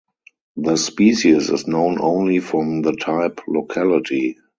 The 0.57 0.77
species 0.77 1.51
is 1.51 1.67
known 1.67 1.99
only 2.01 2.39
from 2.39 2.81
the 2.81 2.93
type 2.93 3.39
locality. 3.47 4.35